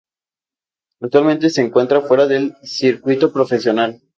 [0.99, 4.01] Actualmente se encuentra fuera del circuito profesional.